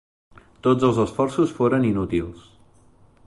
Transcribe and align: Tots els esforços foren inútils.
Tots 0.67 0.85
els 0.87 1.01
esforços 1.03 1.53
foren 1.59 1.87
inútils. 1.91 2.51